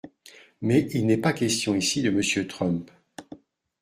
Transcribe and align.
Mais 0.61 0.87
il 0.93 1.05
n’est 1.05 1.17
pas 1.19 1.31
question 1.31 1.75
ici 1.75 2.01
de 2.01 2.09
Monsieur 2.09 2.47
Trump. 2.47 2.89